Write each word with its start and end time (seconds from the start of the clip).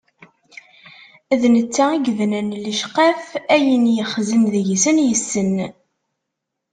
D 1.39 1.43
netta 1.53 1.85
i 1.95 1.97
yebnan 2.05 2.49
lecqaf, 2.65 3.25
ayen 3.55 3.83
ixzen 4.03 4.43
deg-sen 4.53 4.97
yessen. 5.07 5.55